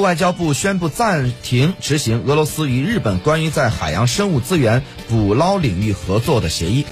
[0.00, 6.84] 外交部宣布暂停执行俄罗斯与日本关于在海洋生物资源捕捞领域合作的协议。